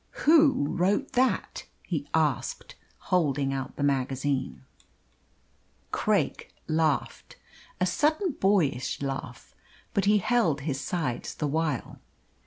"Who 0.25 0.65
wrote 0.67 1.11
that?" 1.11 1.67
he 1.83 2.07
asked, 2.11 2.73
holding 2.97 3.53
out 3.53 3.75
the 3.75 3.83
magazine. 3.83 4.63
Craik 5.91 6.51
laughed 6.67 7.35
a 7.79 7.85
sudden 7.85 8.31
boyish 8.39 9.03
laugh 9.03 9.53
but 9.93 10.05
he 10.05 10.17
held 10.17 10.61
his 10.61 10.81
sides 10.81 11.35
the 11.35 11.45
while. 11.45 11.99